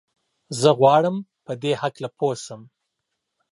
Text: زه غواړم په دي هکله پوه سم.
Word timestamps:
زه 0.59 0.69
غواړم 0.79 1.15
په 1.45 1.53
دي 1.61 1.71
هکله 1.81 2.09
پوه 2.17 2.35
سم. 2.45 2.61